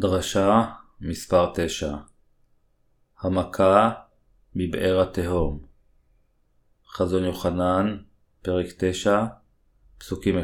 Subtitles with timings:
[0.00, 0.64] דרשה
[1.00, 1.94] מספר 9
[3.20, 3.90] המכה
[4.54, 5.60] מבאר התהום.
[6.88, 7.96] חזון יוחנן,
[8.42, 9.24] פרק 9,
[9.98, 10.38] פסוקים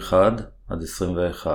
[0.70, 1.46] 1-21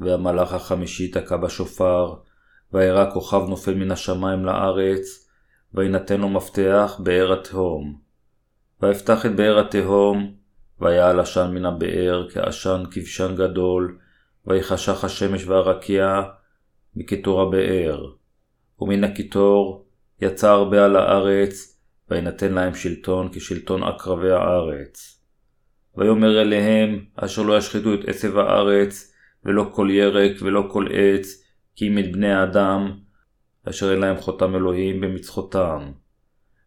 [0.00, 2.14] והמלאך החמישי תקע בשופר,
[2.72, 5.28] וירא כוכב נופל מן השמיים לארץ,
[5.74, 8.00] ויינתן לו מפתח באר התהום.
[8.82, 10.34] ויפתח את באר התהום,
[10.80, 13.98] ויעל עשן מן הבאר כעשן כבשן גדול,
[14.46, 16.22] ויחשך השמש והרקיע
[16.96, 18.12] מקיטור הבאר.
[18.80, 19.86] ומן הקיטור
[20.20, 21.78] יצא הרבה על הארץ,
[22.10, 25.22] וינתן להם שלטון כשלטון עקרבי הארץ.
[25.96, 31.44] ויאמר אליהם, אשר לא ישחיתו את עשב הארץ, ולא כל ירק ולא כל עץ,
[31.76, 32.98] כי אם את בני האדם,
[33.68, 35.90] אשר אין להם חותם אלוהים במצחותם.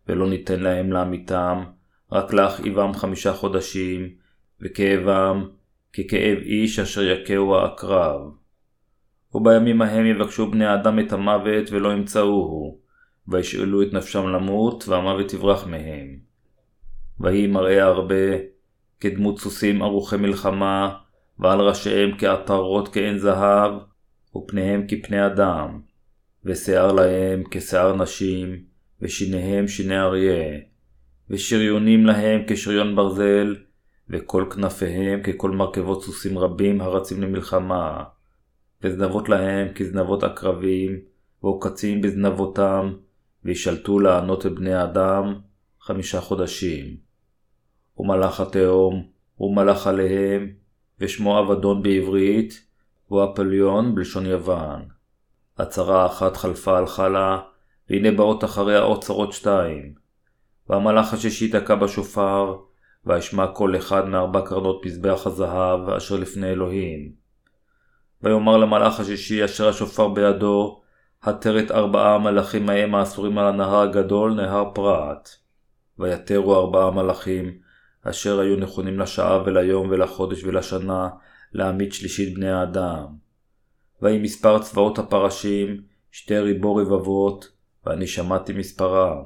[0.07, 1.63] ולא ניתן להם להמיתם,
[2.11, 4.09] רק להכאיבם חמישה חודשים,
[4.61, 5.49] וכאבם
[5.93, 8.21] ככאב איש אשר יכהו העקרב.
[9.33, 12.79] ובימים ההם יבקשו בני האדם את המוות ולא ימצאוהו,
[13.27, 16.17] וישאלו את נפשם למות, והמוות יברח מהם.
[17.19, 18.15] ויהי מראה הרבה,
[18.99, 20.97] כדמות סוסים ערוכי מלחמה,
[21.39, 23.71] ועל ראשיהם כעטרות כעין זהב,
[24.35, 25.79] ופניהם כפני אדם,
[26.45, 28.63] ושיער להם כשיער נשים,
[29.01, 30.59] ושיניהם שיני אריה,
[31.29, 33.55] ושריונים להם כשריון ברזל,
[34.11, 38.03] וכל כנפיהם ככל מרכבות סוסים רבים הרצים למלחמה,
[38.81, 40.99] וזנבות להם כזנבות עקרבים,
[41.43, 42.93] ועוקצים בזנבותם,
[43.45, 45.35] וישלטו לענות את בני האדם
[45.81, 46.97] חמישה חודשים.
[47.97, 49.03] ומלאך התהום,
[49.39, 50.49] ומלאך עליהם,
[50.99, 52.65] ושמו אבדון בעברית,
[53.11, 54.81] ואפליון בלשון יוון.
[55.57, 57.39] הצהרה אחת חלפה הלכה לה,
[57.89, 59.93] והנה באות אחריה עוד צרות שתיים.
[60.69, 62.55] והמלאך השישי תקע בשופר,
[63.05, 67.11] וישמע כל אחד מארבע קרנות מזבח הזהב אשר לפני אלוהים.
[68.23, 70.81] ויאמר למלאך השישי אשר השופר בידו,
[71.23, 75.29] התר את ארבעה המלאכים ההם האסורים על הנהר הגדול, נהר פרת.
[75.99, 77.57] ויתרו ארבעה מלאכים,
[78.03, 81.09] אשר היו נכונים לשעה וליום ולחודש ולשנה,
[81.53, 83.05] להמית שלישית בני האדם.
[84.01, 87.51] ויהי מספר צבאות הפרשים, שתי ריבו רבבות,
[87.85, 89.23] ואני שמעתי מספרם.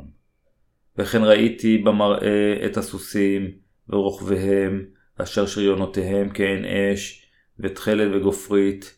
[0.98, 4.86] וכן ראיתי במראה את הסוסים, ורוכביהם,
[5.18, 8.98] אשר שריונותיהם כעין אש, ותכלת וגופרית,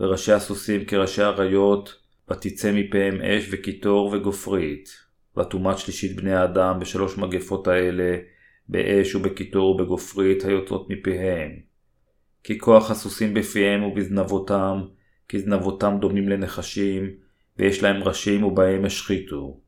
[0.00, 1.96] וראשי הסוסים כראשי אריות,
[2.30, 4.88] ותצא מפיהם אש וקיטור וגופרית.
[5.36, 8.16] ותומת שלישית בני האדם בשלוש מגפות האלה,
[8.68, 11.50] באש ובקיטור ובגופרית היוצאות מפיהם.
[12.44, 14.82] כי כוח הסוסים בפיהם ובזנבותם,
[15.28, 17.10] כי זנבותם דומים לנחשים,
[17.58, 19.60] ויש להם ראשים ובהם השחיתו.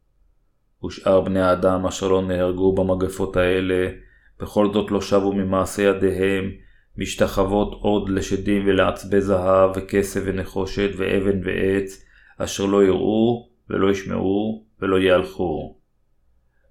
[0.85, 3.91] ושאר בני האדם אשר לא נהרגו במגפות האלה,
[4.41, 6.51] בכל זאת לא שבו ממעשה ידיהם,
[6.97, 12.05] משתחוות עוד לשדים ולעצבי זהב וכסף ונחושת ואבן ועץ,
[12.39, 15.79] אשר לא יראו ולא ישמעו ולא יהלכו.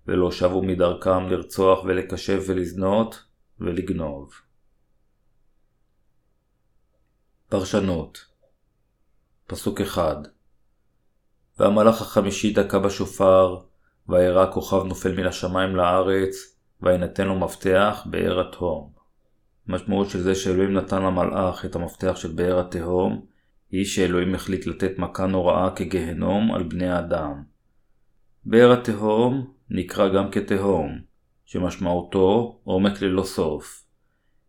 [0.08, 3.24] ולא שבו מדרכם לרצוח ולקשב ולזנות
[3.60, 4.32] ולגנוב.
[7.50, 8.26] פרשנות
[9.48, 10.16] פסוק אחד
[11.60, 13.58] והמלאך החמישי דקה בשופר,
[14.10, 16.53] וירא כוכב נופל מן השמיים לארץ,
[16.84, 18.92] ויינתן לו מפתח באר התהום.
[19.68, 23.26] המשמעות של זה שאלוהים נתן למלאך את המפתח של באר התהום,
[23.72, 27.44] היא שאלוהים החליט לתת מכה נוראה כגהנום על בני האדם.
[28.46, 31.00] באר התהום נקרא גם כתהום,
[31.46, 33.84] שמשמעותו עומק ללא סוף.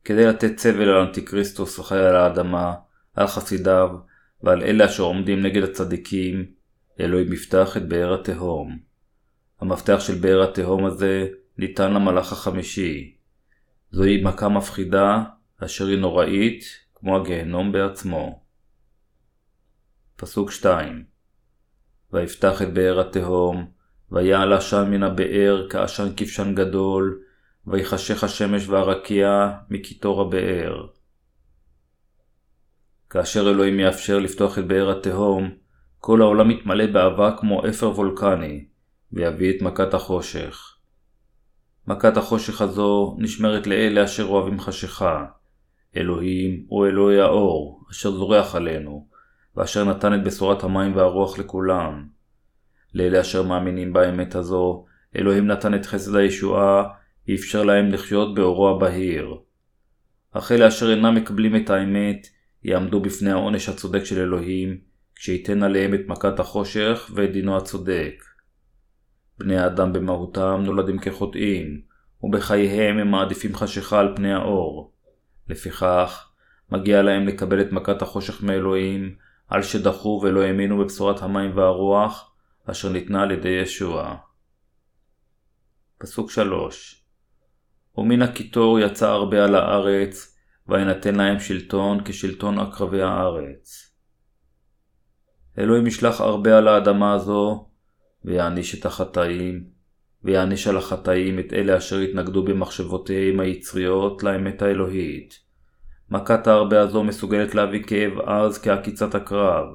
[0.04, 2.74] כדי לתת צבל על אנטיקריסטוס החי על האדמה,
[3.14, 3.90] על חסידיו
[4.42, 6.46] ועל אלה אשר עומדים נגד הצדיקים,
[7.00, 8.78] אלוהים יפתח את באר התהום.
[9.60, 11.26] המפתח של באר התהום הזה
[11.58, 13.16] ניתן למלאך החמישי.
[13.90, 15.22] זוהי מכה מפחידה,
[15.64, 18.42] אשר היא נוראית, כמו הגהנום בעצמו.
[20.16, 21.04] פסוק 2
[22.12, 23.66] ויפתח את באר התהום,
[24.12, 27.22] ויעל עשן מן הבאר כעשן כבשן גדול,
[27.66, 30.86] ויחשך השמש והרקיע מקיטור הבאר.
[33.10, 35.50] כאשר אלוהים יאפשר לפתוח את באר התהום,
[35.98, 38.64] כל העולם יתמלא באבק כמו אפר וולקני,
[39.12, 40.73] ויביא את מכת החושך.
[41.88, 45.24] מכת החושך הזו נשמרת לאלה אשר אוהבים חשיכה.
[45.96, 49.06] אלוהים הוא אלוהי האור, אשר זורח עלינו,
[49.56, 52.06] ואשר נתן את בשורת המים והרוח לכולם.
[52.94, 54.84] לאלה אשר מאמינים באמת הזו,
[55.16, 56.84] אלוהים נתן את חסד הישועה,
[57.28, 59.34] ואפשר להם לחיות באורו הבהיר.
[60.32, 62.26] אך אלה אשר אינם מקבלים את האמת,
[62.62, 64.78] יעמדו בפני העונש הצודק של אלוהים,
[65.14, 68.24] כשייתן עליהם את מכת החושך ואת דינו הצודק.
[69.38, 71.80] בני האדם במהותם נולדים כחוטאים,
[72.22, 74.92] ובחייהם הם מעדיפים חשיכה על פני האור.
[75.48, 76.30] לפיכך,
[76.70, 79.14] מגיע להם לקבל את מכת החושך מאלוהים,
[79.48, 82.34] על שדחו ולא האמינו בבשורת המים והרוח,
[82.70, 84.16] אשר ניתנה על ידי ישוע.
[85.98, 87.04] פסוק 3
[87.96, 90.36] ומן הקיטור יצא הרבה על הארץ,
[90.68, 93.94] וינתן להם שלטון כשלטון עקרבי הארץ.
[95.58, 97.68] אלוהים ישלח הרבה על האדמה הזו,
[98.24, 99.64] ויעניש את החטאים,
[100.24, 105.44] ויעניש על החטאים את אלה אשר התנגדו במחשבותיהם היצריות לאמת האלוהית.
[106.10, 109.66] מכת ההרבה הזו מסוגלת להביא כאב עז כעקיצת הקרב.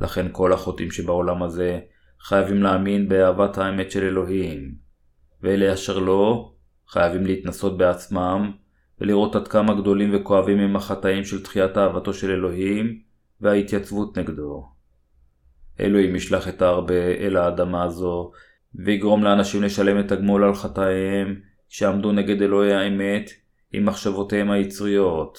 [0.00, 1.80] לכן כל החוטאים שבעולם הזה
[2.20, 4.74] חייבים להאמין באהבת האמת של אלוהים.
[5.42, 6.52] ואלה אשר לא,
[6.88, 8.52] חייבים להתנסות בעצמם,
[9.00, 13.00] ולראות עד כמה גדולים וכואבים הם החטאים של תחיית אהבתו של אלוהים,
[13.40, 14.75] וההתייצבות נגדו.
[15.80, 18.32] אלוהים ישלח את ההרבה אל האדמה הזו,
[18.74, 23.30] ויגרום לאנשים לשלם את הגמול על חטאיהם, שעמדו נגד אלוהי האמת,
[23.72, 25.38] עם מחשבותיהם היצריות.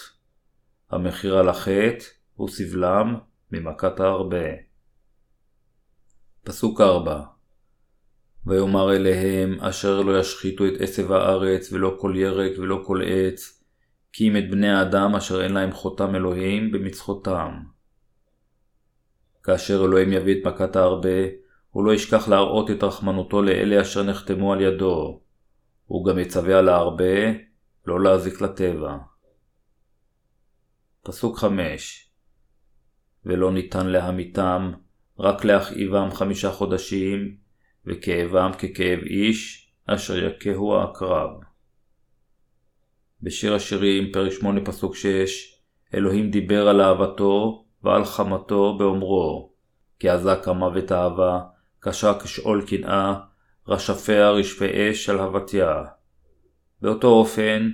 [0.91, 2.05] המחיר על החטא
[2.35, 3.15] הוא סבלם
[3.51, 4.47] ממכת ההרבה.
[6.43, 7.21] פסוק 4
[8.45, 13.63] ויאמר אליהם אשר לא ישחיתו את עשב הארץ ולא כל ירק ולא כל עץ
[14.13, 17.51] כי אם את בני האדם אשר אין להם חותם אלוהים במצחותם.
[19.47, 21.19] כאשר אלוהים יביא את מכת ההרבה,
[21.69, 25.21] הוא לא ישכח להראות את רחמנותו לאלה אשר נחתמו על ידו.
[25.85, 27.31] הוא גם יצווה על ההרבה
[27.85, 28.97] לא להזיק לטבע.
[31.01, 32.11] פסוק 5
[33.25, 34.71] ולא ניתן להמיתם,
[35.19, 37.37] רק להכאיבם חמישה חודשים,
[37.85, 41.29] וכאבם ככאב איש, אשר יכהו העקרב.
[43.21, 45.61] בשיר השירים, פרק 8 פסוק 6,
[45.93, 49.51] אלוהים דיבר על אהבתו ועל חמתו באומרו,
[49.99, 51.39] כי עזק המוות אהבה,
[51.79, 53.19] קשה כשאול קנאה,
[53.67, 55.83] רשפיה רשפי אש על הבתיה.
[56.81, 57.69] באותו אופן,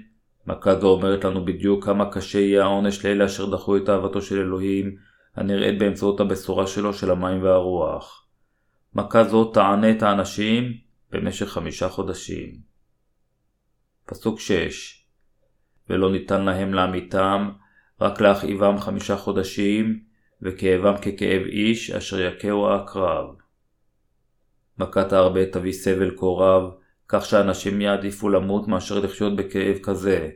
[0.47, 4.39] מכה זו אומרת לנו בדיוק כמה קשה יהיה העונש לאלה אשר דחו את אהבתו של
[4.39, 4.95] אלוהים,
[5.35, 8.27] הנראית באמצעות הבשורה שלו של המים והרוח.
[8.95, 10.77] מכה זו תענה את האנשים
[11.11, 12.49] במשך חמישה חודשים.
[14.05, 15.07] פסוק 6
[15.89, 17.51] ולא ניתן להם לעמיתם,
[18.03, 19.99] רק להכאיבם חמישה חודשים,
[20.41, 23.25] וכאבם ככאב איש אשר יכהו העקרב.
[24.77, 26.71] מכת ההרבה תביא סבל כה רב,
[27.07, 30.29] כך שאנשים יעדיפו למות מאשר לחיות בכאב כזה,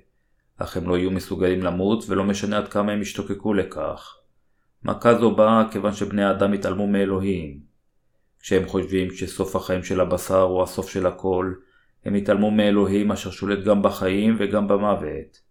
[0.57, 4.17] אך הם לא יהיו מסוגלים למות ולא משנה עד כמה הם ישתוקקו לכך.
[4.83, 7.59] מכה זו באה כיוון שבני האדם התעלמו מאלוהים.
[8.39, 11.53] כשהם חושבים שסוף החיים של הבשר הוא הסוף של הכל,
[12.05, 15.46] הם התעלמו מאלוהים אשר שולט גם בחיים וגם במוות.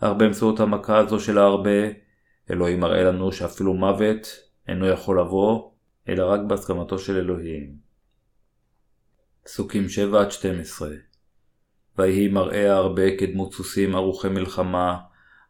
[0.00, 1.88] אך באמצעות המכה הזו של ההרבה,
[2.50, 4.26] אלוהים מראה לנו שאפילו מוות
[4.68, 5.70] אינו יכול לבוא,
[6.08, 7.74] אלא רק בהסכמתו של אלוהים.
[9.44, 9.86] פסוקים
[10.80, 10.82] 7-12
[11.98, 14.96] ויהי מראה הרבה כדמות סוסים ערוכי מלחמה,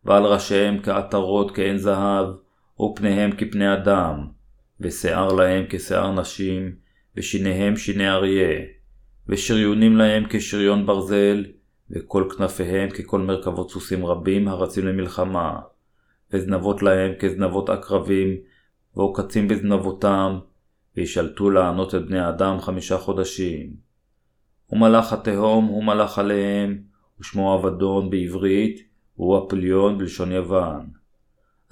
[0.04, 2.26] ועל ראשיהם כעטרות כעין זהב,
[2.80, 4.26] ופניהם כפני אדם,
[4.80, 6.76] ושיער להם כשיער נשים,
[7.16, 8.60] ושיניהם שיני אריה,
[9.28, 11.44] ושריונים להם כשריון ברזל,
[11.90, 15.60] וכל כנפיהם ככל מרכבות סוסים רבים הרצים למלחמה,
[16.32, 18.36] וזנבות להם כזנבות עקרבים,
[18.96, 20.38] ועוקצים בזנבותם,
[20.96, 23.76] וישלטו לענות את בני האדם חמישה חודשים.
[24.72, 26.82] ומלאך התהום הוא מלאך עליהם,
[27.20, 28.80] ושמו אבדון בעברית,
[29.16, 30.90] והוא אפליון בלשון יוון.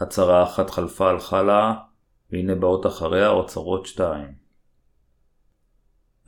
[0.00, 1.74] הצהרה אחת חלפה הלכה לה,
[2.30, 4.42] והנה באות אחריה אוצרות שתיים.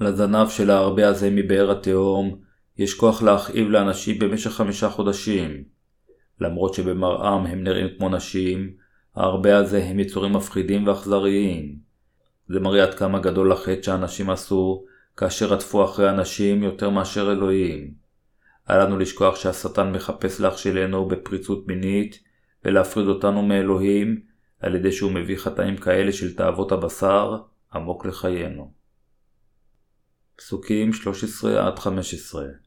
[0.00, 2.43] לזנב של ההרבה הזה מבאר התהום,
[2.78, 5.64] יש כוח להכאיב לאנשים במשך חמישה חודשים.
[6.40, 8.74] למרות שבמראם הם נראים כמו נשים,
[9.16, 11.78] ההרבה הזה הם יצורים מפחידים ואכזריים.
[12.48, 14.84] זה מראה עד כמה גדול החטא שאנשים עשו,
[15.16, 17.94] כאשר רדפו אחרי אנשים יותר מאשר אלוהים.
[18.70, 22.18] אל לנו לשכוח שהשטן מחפש להכשילנו בפריצות מינית,
[22.64, 24.20] ולהפריד אותנו מאלוהים,
[24.60, 27.36] על ידי שהוא מביא חטאים כאלה של תאוות הבשר,
[27.74, 28.72] עמוק לחיינו.
[30.36, 32.63] פסוקים 13-15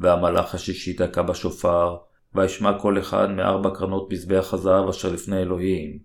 [0.00, 1.96] והמלאך השישי תקע בשופר,
[2.34, 5.98] וישמע כל אחד מארבע קרנות מזבח הזהב אשר לפני אלוהים.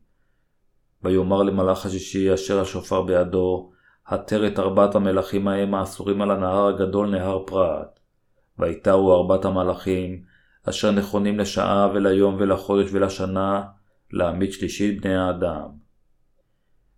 [1.04, 3.72] ויאמר למלאך השישי אשר השופר בידו,
[4.08, 8.00] התר את ארבעת המלכים ההם האסורים על הנהר הגדול נהר פרת.
[8.60, 10.24] ויתרו ארבעת המלאכים,
[10.70, 13.64] אשר נכונים לשעה וליום ולחודש ולשנה,
[14.12, 15.68] להעמיד שלישית בני האדם.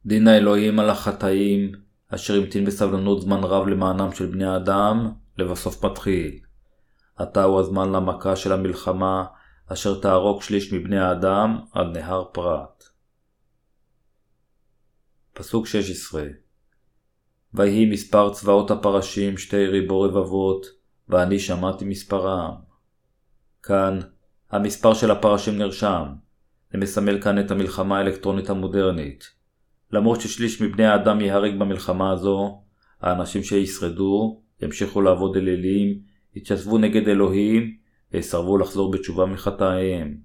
[0.05, 1.71] דין האלוהים על החטאים,
[2.09, 6.46] אשר המתין בסבלנות זמן רב למענם של בני האדם, לבסוף מתחיל.
[7.17, 9.25] עתה הוא הזמן למכה של המלחמה,
[9.67, 12.83] אשר תהרוג שליש מבני האדם על נהר פרת.
[15.33, 16.23] פסוק 16
[17.53, 20.65] ויהי מספר צבאות הפרשים שתי ריבו רבבות,
[21.09, 22.51] ואני שמעתי מספרם.
[23.63, 23.99] כאן,
[24.51, 26.03] המספר של הפרשים נרשם,
[26.71, 29.23] זה מסמל כאן את המלחמה האלקטרונית המודרנית.
[29.91, 32.63] למרות ששליש מבני האדם ייהרג במלחמה הזו,
[33.01, 35.99] האנשים שישרדו ימשיכו לעבוד אלילים,
[36.37, 37.77] יתייצבו נגד אלוהים
[38.11, 40.17] ויסרבו לחזור בתשובה מחטאיהם.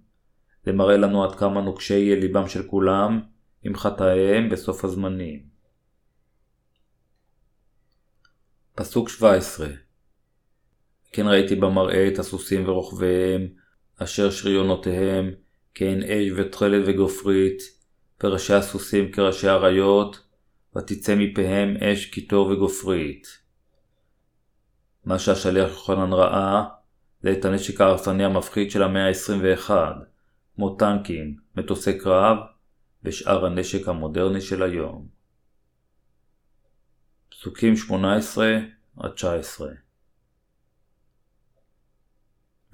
[0.64, 3.20] זה מראה לנו עד כמה נוקשי יהיה ליבם של כולם
[3.62, 5.42] עם חטאיהם בסוף הזמנים.
[8.74, 9.66] פסוק 17
[11.12, 13.48] כן ראיתי במראה את הסוסים ורוכביהם,
[13.98, 15.30] אשר שריונותיהם,
[15.74, 17.62] כעין אש ותכלת וגופרית,
[18.24, 20.20] וראשי הסוסים כראשי אריות,
[20.76, 23.41] ותצא מפיהם אש קיטור וגופרית.
[25.04, 26.64] מה שהשליח יוחנן ראה,
[27.20, 29.70] זה את הנשק ההרסני המפחיד של המאה ה-21,
[30.54, 32.36] כמו טנקים, מטוסי קרב,
[33.04, 35.06] ושאר הנשק המודרני של היום.
[37.30, 37.74] פסוקים
[38.98, 39.00] 18-19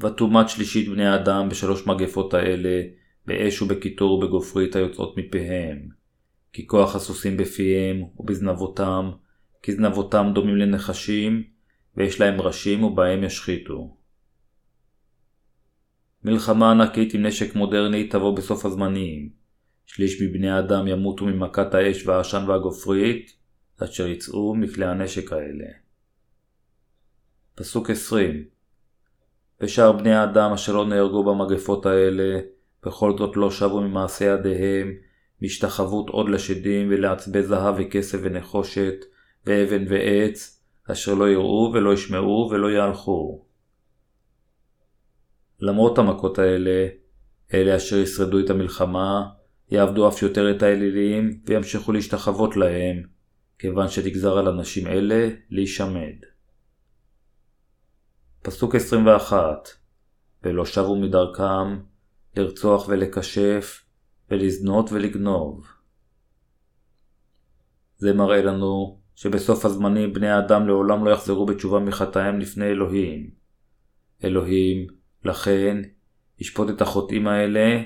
[0.00, 2.82] ותומת שלישית בני האדם בשלוש מגפות האלה,
[3.26, 5.88] באש ובקיטור ובגופרית היוצאות מפיהם.
[6.52, 9.10] כי כוח הסוסים בפיהם ובזנבותם,
[9.62, 11.42] כי זנבותם דומים לנחשים,
[11.98, 13.96] ויש להם ראשים ובהם ישחיתו.
[16.24, 19.28] מלחמה ענקית עם נשק מודרני תבוא בסוף הזמנים.
[19.86, 23.32] שליש מבני האדם ימותו ממכת האש והעשן והגופרית,
[23.84, 25.66] אשר יצאו מכלי הנשק האלה.
[27.54, 28.44] פסוק 20
[29.60, 32.40] ושאר בני האדם אשר לא נהרגו במגפות האלה,
[32.86, 34.92] בכל זאת לא שבו ממעשה ידיהם,
[35.42, 39.04] מהשתחוות עוד לשדים ולעצבי זהב וכסף ונחושת,
[39.46, 40.57] ואבן ועץ,
[40.92, 43.44] אשר לא יראו ולא ישמעו ולא יהלכו.
[45.60, 46.88] למרות המכות האלה,
[47.54, 49.28] אלה אשר ישרדו את המלחמה,
[49.70, 53.02] יעבדו אף יותר את האלילים וימשיכו להשתחוות להם,
[53.58, 56.16] כיוון שתגזר על אנשים אלה להישמד.
[58.42, 59.68] פסוק 21
[60.42, 61.78] ולא שבו מדרכם
[62.36, 63.84] לרצוח ולקשף
[64.30, 65.66] ולזנות ולגנוב.
[67.96, 73.30] זה מראה לנו שבסוף הזמנים בני האדם לעולם לא יחזרו בתשובה מחטאיהם לפני אלוהים.
[74.24, 74.86] אלוהים,
[75.24, 75.82] לכן,
[76.38, 77.82] ישפוט את החוטאים האלה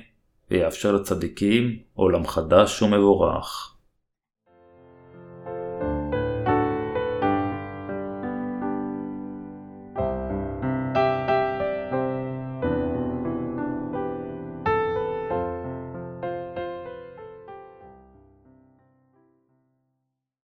[0.51, 3.72] ויאפשר לצדיקים עולם חדש ומבורך.